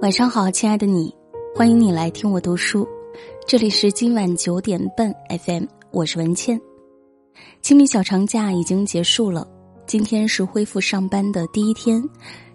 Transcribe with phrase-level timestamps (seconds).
[0.00, 1.12] 晚上好，亲爱的你，
[1.56, 2.86] 欢迎你来听我读书。
[3.48, 5.12] 这里是今晚九点半
[5.44, 6.58] FM，我是文倩。
[7.62, 9.44] 清明小长假已经结束了，
[9.88, 12.00] 今天是恢复上班的第一天。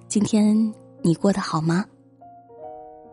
[0.08, 1.84] 今天你过得好吗？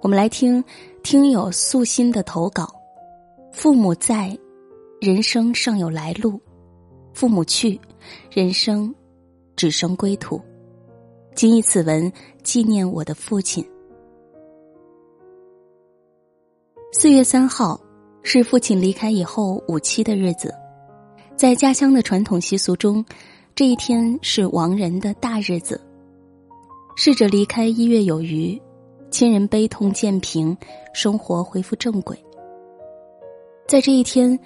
[0.01, 0.63] 我们来听
[1.03, 2.73] 听友素心的投稿：
[3.53, 4.39] 父母在，
[5.01, 6.39] 人生尚有来路；
[7.13, 7.81] 父母去，
[8.31, 8.95] 人生
[9.57, 10.41] 只剩归途。
[11.35, 12.11] 谨以此文
[12.45, 13.67] 纪念我的父亲。
[16.93, 17.81] 四月三号
[18.25, 20.53] 是父亲离开以后五七的日子，
[21.37, 23.05] 在家乡的传统习俗中，
[23.55, 25.81] 这一天是亡人的大日子。
[26.97, 28.61] 逝者离开一月有余，
[29.09, 30.57] 亲人悲痛渐平，
[30.93, 32.19] 生活恢复正轨。
[33.69, 34.37] 在这一天，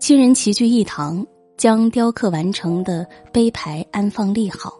[0.00, 1.24] 亲人齐聚一堂，
[1.56, 4.74] 将雕刻完成的碑牌安放立好，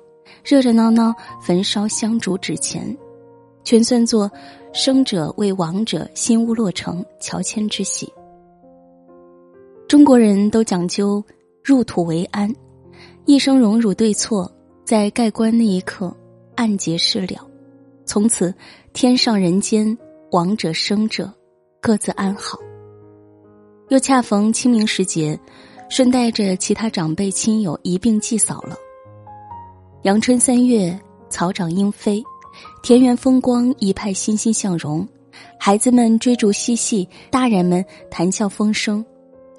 [0.44, 2.84] 热热闹闹焚烧香烛纸钱，
[3.64, 4.30] 全算作。
[4.76, 8.12] 生者为亡者新屋落成，乔迁之喜。
[9.86, 11.22] 中国人都讲究
[11.62, 12.52] 入土为安，
[13.24, 14.50] 一生荣辱对错，
[14.84, 16.12] 在盖棺那一刻
[16.56, 17.48] 暗结事了，
[18.04, 18.52] 从此
[18.92, 19.96] 天上人间，
[20.32, 21.32] 亡者生者
[21.80, 22.58] 各自安好。
[23.90, 25.38] 又恰逢清明时节，
[25.88, 28.76] 顺带着其他长辈亲友一并祭扫了。
[30.02, 30.98] 阳春三月，
[31.28, 32.20] 草长莺飞。
[32.84, 35.08] 田园风光，一派欣欣向荣，
[35.58, 39.02] 孩子们追逐嬉戏，大人们谈笑风生，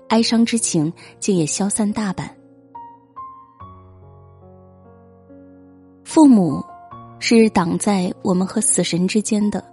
[0.10, 2.30] 哀伤之情竟也消散大半。
[6.04, 6.64] 父母
[7.18, 9.66] 是挡在我们和死神之间的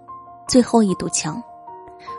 [0.49, 1.39] 最后一堵墙。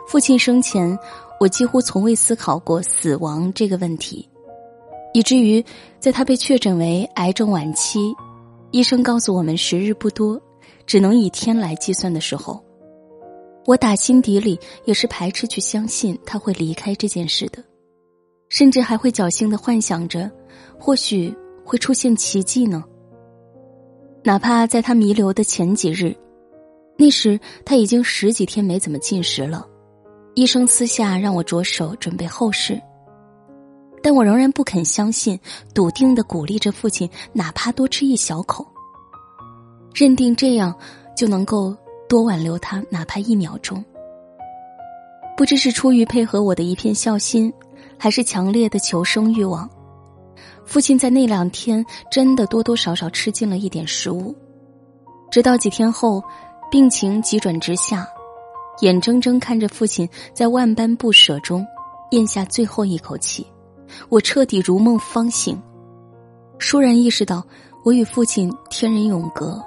[0.06, 0.96] 父亲生前，
[1.40, 4.28] 我几乎从未思考过死亡这个问题，
[5.12, 5.64] 以至于
[5.98, 8.14] 在他被确诊为癌症晚期，
[8.70, 10.40] 医生告诉我们时日不多。
[10.86, 12.62] 只能以天来计算的时候，
[13.66, 17.64] 我打心底里也是排斥去相信他会离开这件事的，
[18.48, 20.30] 甚至还会侥幸的幻想着，
[20.78, 22.84] 或许会出现奇迹呢。
[24.22, 26.14] 哪怕在他弥留的前几日，
[26.98, 29.66] 那时他已经十几天没怎么进食了，
[30.34, 32.80] 医生私下让我着手准备后事，
[34.02, 35.38] 但我仍然不肯相信，
[35.74, 38.66] 笃定的鼓励着父亲，哪怕多吃一小口。
[39.94, 40.74] 认定这样
[41.16, 41.72] 就能够
[42.08, 43.82] 多挽留他，哪怕一秒钟。
[45.36, 47.52] 不知是出于配合我的一片孝心，
[47.96, 49.70] 还是强烈的求生欲望，
[50.64, 54.34] 父亲在那两天真的多多少少吃进了一点食物。
[55.30, 56.20] 直到几天后，
[56.72, 58.04] 病情急转直下，
[58.80, 61.64] 眼睁睁看着父亲在万般不舍中
[62.10, 63.46] 咽下最后一口气，
[64.08, 65.56] 我彻底如梦方醒，
[66.58, 67.44] 倏然意识到
[67.84, 69.62] 我与父亲天人永隔。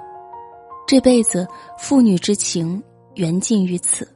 [0.88, 2.82] 这辈子父女之情
[3.14, 4.08] 缘尽于此。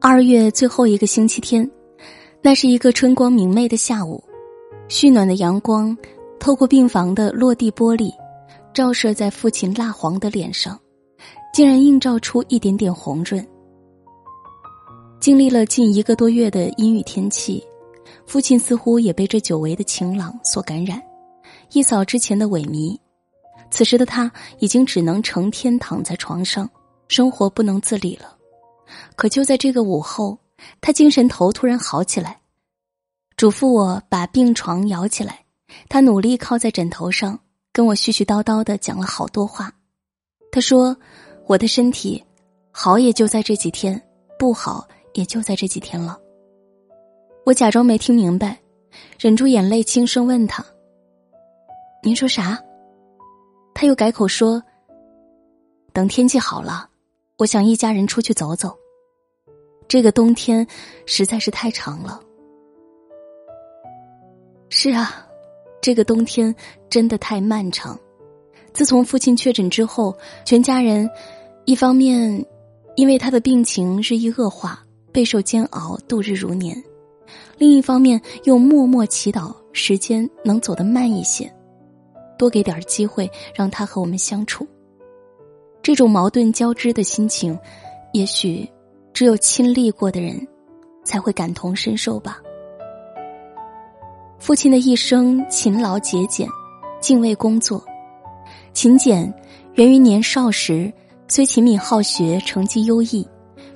[0.00, 1.70] 二月最后一个星期天，
[2.40, 4.24] 那是一个春光明媚的下午，
[4.88, 5.94] 煦暖的阳光
[6.40, 8.10] 透过病房的落地玻璃，
[8.72, 10.80] 照射在父亲蜡黄的脸上，
[11.52, 13.46] 竟然映照出一点点红润。
[15.20, 17.62] 经历了近一个多月的阴雨天气，
[18.24, 20.98] 父亲似乎也被这久违的晴朗所感染，
[21.74, 22.98] 一扫之前的萎靡。
[23.70, 26.68] 此时的他已经只能成天躺在床上，
[27.08, 28.36] 生活不能自理了。
[29.16, 30.38] 可就在这个午后，
[30.80, 32.40] 他精神头突然好起来，
[33.36, 35.44] 嘱咐我把病床摇起来。
[35.88, 37.38] 他努力靠在枕头上，
[37.72, 39.70] 跟我絮絮叨叨的讲了好多话。
[40.50, 40.96] 他说
[41.46, 42.24] ：“我的身体
[42.70, 44.00] 好也就在这几天，
[44.38, 46.18] 不好也就在这几天了。”
[47.44, 48.58] 我假装没听明白，
[49.18, 50.64] 忍住眼泪轻声问他
[52.02, 52.58] ：“您说啥？”
[53.78, 54.62] 他又改口说
[55.92, 56.88] ：“等天气好了，
[57.36, 58.74] 我想一家人出去走走。
[59.86, 60.66] 这个冬天
[61.04, 62.18] 实在是太长了。”
[64.70, 65.26] 是啊，
[65.82, 66.56] 这个冬天
[66.88, 68.00] 真的太漫长。
[68.72, 71.06] 自从父亲确诊之后，全家人
[71.66, 72.42] 一方面
[72.94, 74.82] 因为他的病情日益恶化，
[75.12, 76.74] 备受煎熬，度日如年；
[77.58, 81.52] 另一方面又默默祈祷时间能走得慢一些。
[82.38, 84.66] 多给点机会，让他和我们相处。
[85.82, 87.58] 这种矛盾交织的心情，
[88.12, 88.68] 也许
[89.12, 90.46] 只有亲历过的人
[91.04, 92.40] 才会感同身受吧。
[94.38, 96.48] 父亲的一生勤劳节俭，
[97.00, 97.82] 敬畏工作。
[98.72, 99.32] 勤俭
[99.74, 100.92] 源于年少时
[101.28, 103.26] 虽勤敏好学，成绩优异，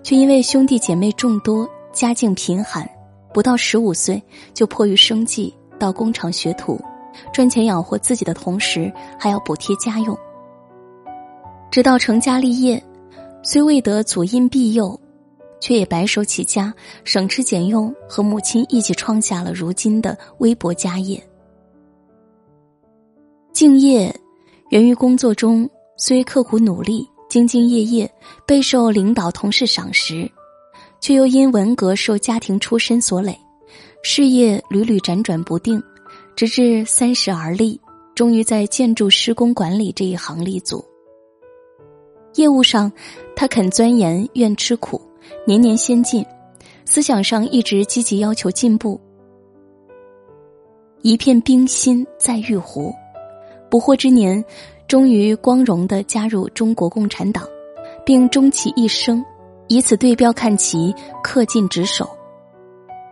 [0.03, 2.89] 却因为兄弟姐妹众多，家境贫寒，
[3.33, 4.23] 不到十五岁
[4.53, 6.79] 就迫于生计到工厂学徒。
[7.33, 10.17] 赚钱养活自己的同时，还要补贴家用。
[11.71, 12.83] 直到成家立业，
[13.43, 14.99] 虽未得祖荫庇佑，
[15.61, 16.73] 却也白手起家，
[17.05, 21.23] 省吃俭用，和母亲一起创下了如今的微薄家业。
[23.53, 24.15] 敬业
[24.71, 28.11] 源于工作中虽刻苦努力、兢兢业业，
[28.47, 30.31] 备受领导同事赏识，
[31.01, 33.39] 却又因文革受家庭出身所累，
[34.03, 35.81] 事业屡屡辗转不定，
[36.41, 37.79] 直至三十而立，
[38.15, 40.83] 终于在建筑施工管理这一行立足。
[42.37, 42.91] 业务上，
[43.37, 44.99] 他肯钻研，愿吃苦，
[45.47, 46.25] 年年先进；
[46.87, 48.99] 思想上一直积极要求进步，
[51.03, 52.91] 一片冰心在玉壶。
[53.71, 54.43] 不惑之年，
[54.89, 57.47] 终于光荣的加入中国共产党，
[58.03, 59.23] 并终其一生
[59.69, 60.91] 以此对标看齐，
[61.23, 62.09] 恪尽职守。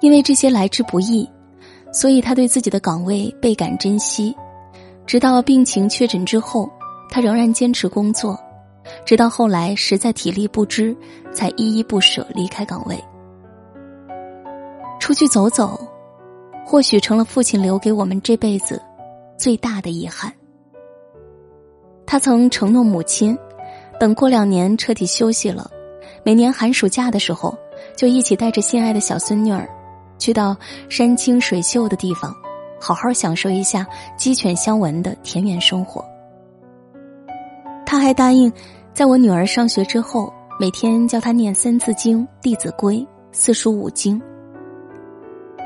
[0.01, 1.29] 因为这些来之不易，
[1.93, 4.35] 所以他对自己的岗位倍感珍惜。
[5.07, 6.71] 直到病情确诊之后，
[7.11, 8.39] 他仍然坚持工作，
[9.07, 10.95] 直到后来实在体力不支，
[11.33, 13.03] 才依依不舍离开岗位。
[15.01, 15.81] 出去走走，
[16.67, 18.81] 或许成了父亲留给我们这辈子
[19.39, 20.31] 最大的遗憾。
[22.05, 23.37] 他曾承诺母亲，
[23.99, 25.71] 等过两年彻底休息了，
[26.23, 27.57] 每年寒暑假的时候，
[27.97, 29.67] 就一起带着心爱的小孙女儿，
[30.19, 30.57] 去到
[30.89, 32.35] 山清水秀的地方，
[32.81, 33.87] 好好享受一下
[34.17, 36.05] 鸡犬相闻的田园生活。
[37.87, 38.53] 他还答应，
[38.93, 42.97] 在我女儿上学之后，每天教她念《三字经》《弟子规》
[43.33, 44.21] 四书五经。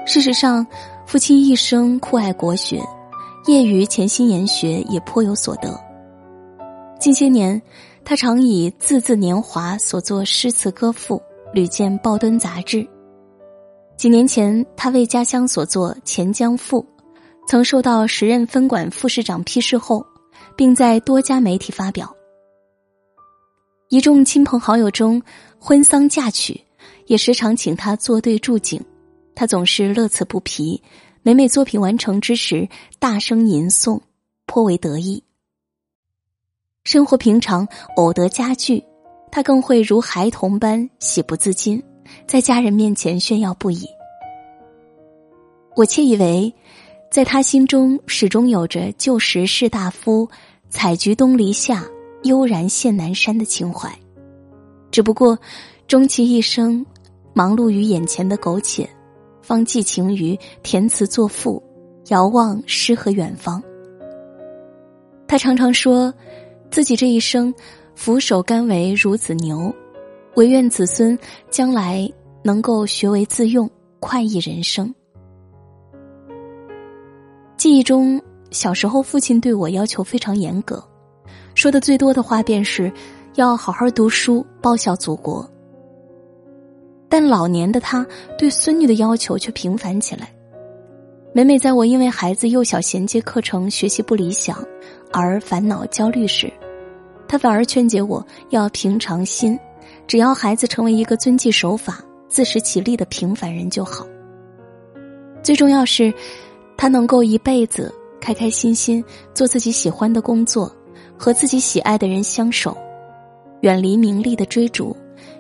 [0.07, 0.67] 事实上，
[1.07, 2.81] 父亲一生酷爱国学，
[3.47, 5.79] 业余潜心研学也颇有所得。
[7.01, 7.61] 近些年，
[8.05, 11.21] 他常以字字年华所作诗词歌赋
[11.53, 12.89] 屡见报端杂志。
[14.03, 16.83] 几年前，他为家乡所作《钱江赋》，
[17.47, 20.05] 曾受到时任分管副市长批示后，
[20.57, 22.13] 并在多家媒体发表。
[23.91, 25.23] 一众亲朋好友中，
[25.57, 26.61] 婚丧嫁娶
[27.07, 28.85] 也时常请他作对注景，
[29.37, 30.83] 他总是乐此不疲。
[31.23, 32.69] 每每作品完成之时，
[32.99, 34.01] 大声吟诵，
[34.47, 35.23] 颇为得意。
[36.83, 38.83] 生活平常，偶得佳句，
[39.31, 41.81] 他更会如孩童般喜不自禁，
[42.27, 43.87] 在家人面前炫耀不已。
[45.75, 46.53] 我窃以为，
[47.11, 50.29] 在他心中始终有着旧时士大夫
[50.71, 51.85] 采菊东篱下，
[52.25, 53.91] 悠然见南山的情怀，
[54.91, 55.39] 只不过
[55.87, 56.85] 终其一生，
[57.33, 58.89] 忙碌于眼前的苟且，
[59.41, 61.63] 方寄情于填词作赋，
[62.09, 63.63] 遥望诗和远方。
[65.27, 66.13] 他常常说。
[66.71, 67.53] 自己这一生，
[67.95, 69.71] 俯首甘为孺子牛，
[70.35, 71.19] 唯愿子孙
[71.51, 72.11] 将来
[72.43, 73.69] 能够学为自用，
[74.01, 74.93] 快意人生。
[77.57, 78.21] 记忆中，
[78.51, 80.83] 小时候父亲对我要求非常严格，
[81.55, 82.91] 说的最多的话便是
[83.35, 85.49] 要好好读书，报效祖国。
[87.09, 88.07] 但老年的他
[88.39, 90.33] 对孙女的要求却平凡起来，
[91.35, 94.57] 每每在我因为孩子幼小衔接课程学习不理想
[95.13, 96.51] 而烦恼焦虑时。
[97.29, 99.59] 他反而劝解我要平常心，
[100.07, 104.07] 只要孩子成为一个遵纪守法、自食其力的平凡人就好。
[105.43, 106.13] 最重要是，
[106.77, 109.05] 他能够一辈子开开心心
[109.35, 110.71] 做自己喜欢的工作，
[111.19, 112.77] 和自己喜爱的人相守，
[113.61, 114.97] 远离名利的追逐，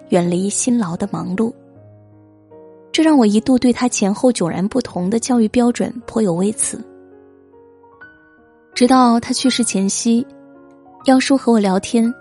[0.09, 1.53] 远离辛劳的忙碌。
[2.91, 6.79] 这让我一度对他前后迥然不同的教育标准颇有微词。
[8.75, 10.27] 直到他去世前夕。
[11.07, 12.13] 幺叔和我聊天，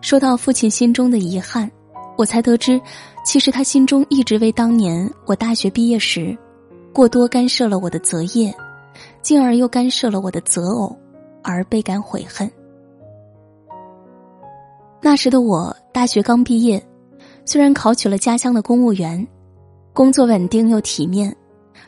[0.00, 1.68] 说到父亲心中的遗憾，
[2.18, 2.80] 我才得知，
[3.24, 6.36] 其实他心中一直为当年我大学毕业时，
[6.92, 8.52] 过多干涉了我的择业，
[9.22, 10.94] 进而又干涉了我的择偶，
[11.44, 12.50] 而倍感悔恨。
[15.00, 16.84] 那时的我大学刚毕业，
[17.44, 19.24] 虽然考取了家乡的公务员，
[19.92, 21.34] 工作稳定又体面，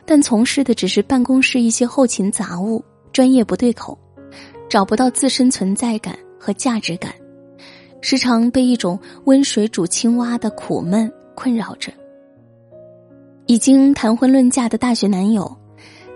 [0.05, 3.97] 但从事的只是办公室一些后勤杂物，专业不对口，
[4.69, 6.17] 找不到自身存在感。
[6.43, 7.13] 和价值感，
[8.01, 11.91] 时常被一种温水煮青蛙的苦闷困扰着。
[13.45, 15.55] 已经谈婚论嫁的大学男友，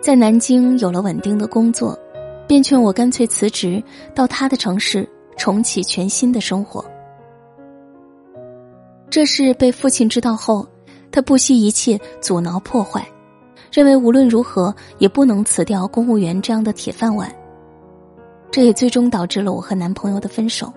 [0.01, 1.97] 在南京有了稳定的工作，
[2.47, 3.81] 便劝我干脆辞职，
[4.13, 6.83] 到他的城市重启全新的生活。
[9.09, 10.67] 这事被父亲知道后，
[11.11, 13.05] 他不惜一切阻挠破坏，
[13.71, 17.33] 认为无论如何也不能辞掉公务员这样的铁饭碗。
[18.51, 20.71] 这也最终导致了我和男朋友的分手，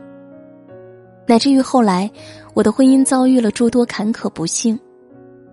[1.28, 2.10] 乃至于后来
[2.54, 4.80] 我的婚姻遭遇了诸多坎坷不幸，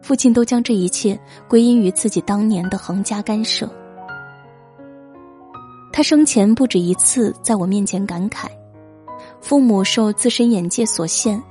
[0.02, 3.70] 父亲都将这一切归因于自己当年的横加干涉。
[5.92, 8.48] 他生前不止一次在我面前感慨
[9.42, 11.42] ：“父母受自身眼界所限，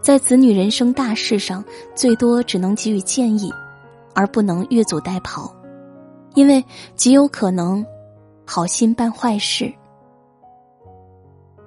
[0.00, 1.64] 在子女人生大事上，
[1.96, 3.52] 最多只能给予建议，
[4.14, 5.50] 而不能越俎代庖，
[6.34, 6.64] 因为
[6.94, 7.84] 极有可能
[8.46, 9.72] 好心办坏事。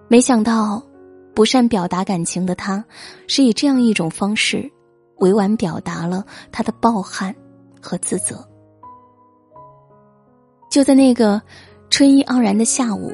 [0.08, 0.82] 没想到，
[1.38, 2.84] 不善表达感情的他，
[3.27, 4.67] 是以这样一种方式，
[5.17, 7.36] 委婉表达了他的抱憾
[7.79, 8.44] 和自责。
[10.67, 11.39] 就在那个
[11.91, 13.13] 春意盎然的下午，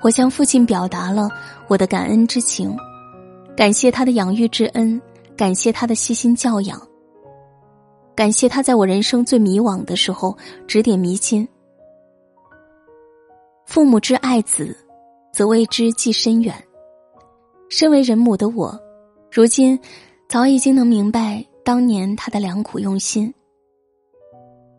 [0.00, 1.28] 我向父亲表达了
[1.66, 2.72] 我的感恩之情，
[3.56, 5.02] 感谢他的养育之恩，
[5.36, 6.80] 感谢他的悉心教养，
[8.14, 10.38] 感谢他在我人生最迷惘的时候
[10.68, 11.48] 指点迷津。
[13.66, 14.72] 父母之爱子。
[15.32, 16.54] 则为之计深远。
[17.76, 18.80] 身为人母的我，
[19.32, 19.76] 如今
[20.28, 23.34] 早已经能明白当年他的良苦用心。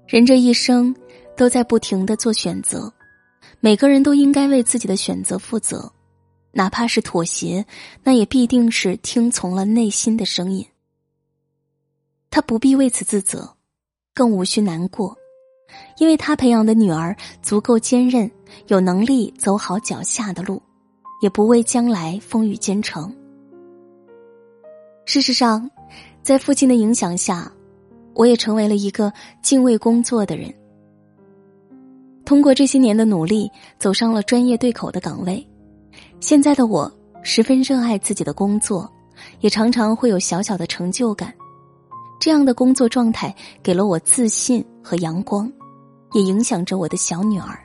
[0.07, 0.95] 人这一生
[1.35, 2.89] 都在不停的做选择，
[3.59, 5.91] 每个人都应该为自己的选择负责，
[6.53, 7.65] 哪怕是妥协，
[8.01, 10.65] 那也必定是听从了内心的声音。
[12.29, 13.57] 他不必为此自责，
[14.13, 15.13] 更无需难过。
[15.97, 18.31] 因为他培养的女儿足够坚韧，
[18.67, 20.61] 有能力走好脚下的路，
[21.21, 23.13] 也不畏将来风雨兼程。
[25.05, 25.69] 事实上，
[26.21, 27.51] 在父亲的影响下，
[28.13, 30.53] 我也成为了一个敬畏工作的人。
[32.25, 35.45] 通过这些年的努力，走上了专业对口的岗位。
[36.19, 36.91] 现在的我
[37.23, 38.91] 十分热爱自己的工作，
[39.41, 41.33] 也常常会有小小的成就感。
[42.19, 45.51] 这样的工作状态给了我自信和阳光。
[46.13, 47.64] 也影响着我的小女儿。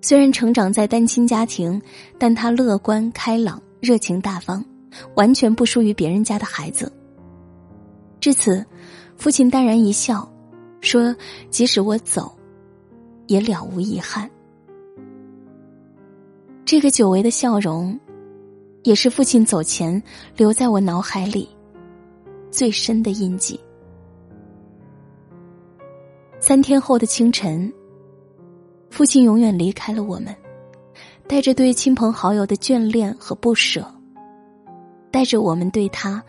[0.00, 1.80] 虽然成长在单亲家庭，
[2.18, 4.64] 但他乐观开朗、热情大方，
[5.16, 6.92] 完全不输于别人家的孩子。
[8.20, 8.64] 至此，
[9.16, 10.28] 父亲淡然一笑，
[10.80, 11.14] 说
[11.50, 12.32] ：“即使我走，
[13.26, 14.30] 也了无遗憾。”
[16.64, 17.98] 这个久违的笑容，
[18.84, 20.00] 也是父亲走前
[20.36, 21.48] 留在我脑海里
[22.50, 23.58] 最深的印记。
[26.40, 27.72] 三天后的清晨，
[28.90, 30.34] 父亲永远离开了我们，
[31.26, 33.86] 带着对亲朋好友的眷恋和不舍，
[35.10, 36.22] 带着我们对他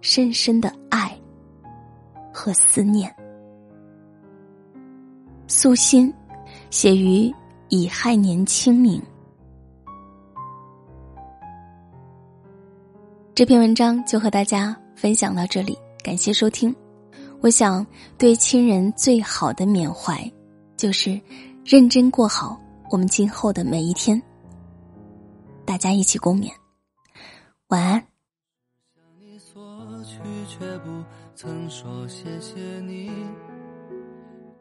[0.00, 1.16] 深深的爱
[2.32, 3.14] 和思念。
[5.48, 6.12] 素心，
[6.70, 7.32] 写于
[7.68, 9.02] 乙亥年清明。
[13.34, 16.74] 这篇文章就和大家分享到这里，感谢收听。
[17.42, 17.86] 我想，
[18.16, 20.18] 对亲人最好的缅怀，
[20.76, 21.20] 就是
[21.68, 22.56] 认真过好
[22.92, 24.22] 我们今后的每一天。
[25.64, 26.48] 大家一起共勉，
[27.66, 28.06] 晚安。
[30.04, 31.02] 去却不
[31.34, 33.10] 曾说谢谢你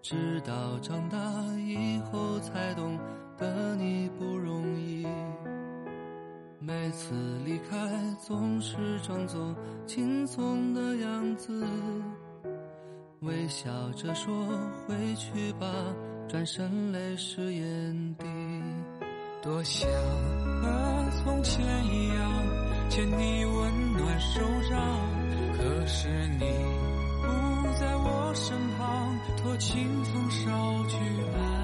[0.02, 1.18] 直到长大
[1.60, 2.98] 以后才懂
[3.38, 5.06] 得你不容易，
[6.60, 7.14] 每次
[7.46, 7.78] 离开
[8.20, 11.64] 总是装作轻松的样子。
[13.20, 14.34] 微笑着说
[14.88, 15.68] 回去吧，
[16.28, 18.26] 转身泪湿眼底。
[19.42, 19.88] 多想
[20.62, 22.32] 和从前一样，
[22.90, 24.80] 牵你温暖手掌。
[25.58, 26.46] 可是你
[27.22, 27.28] 不
[27.80, 30.98] 在我身旁，托清风捎去
[31.38, 31.55] 安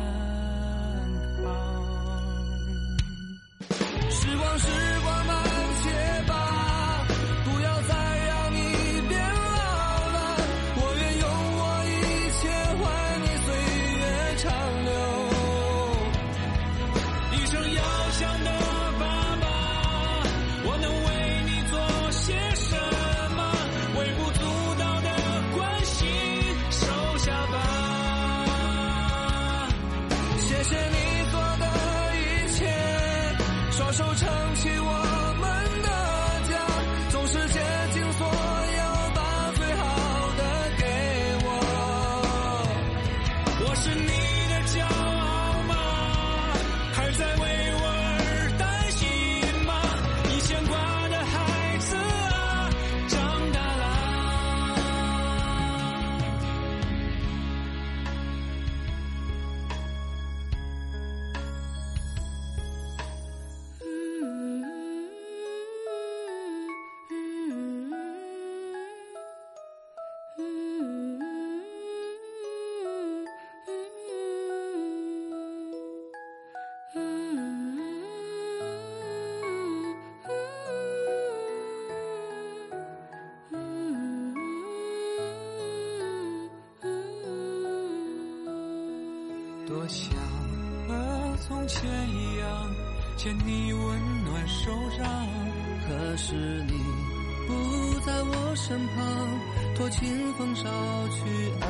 [98.71, 99.27] 身旁，
[99.75, 100.63] 托清风捎
[101.09, 101.67] 去安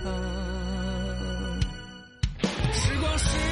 [0.00, 0.12] 康。
[2.72, 3.51] 时光。